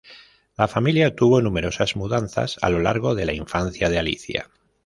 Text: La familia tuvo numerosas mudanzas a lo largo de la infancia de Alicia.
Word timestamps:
La 0.57 0.67
familia 0.67 1.13
tuvo 1.15 1.41
numerosas 1.43 1.95
mudanzas 1.95 2.57
a 2.63 2.71
lo 2.71 2.79
largo 2.79 3.13
de 3.13 3.27
la 3.27 3.33
infancia 3.33 3.87
de 3.87 3.99
Alicia. 3.99 4.49